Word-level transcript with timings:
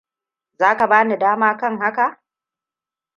Za 0.59 0.77
ka 0.77 0.87
bani 0.87 1.17
dama 1.17 1.57
kan 1.57 1.79
haka? 1.79 2.21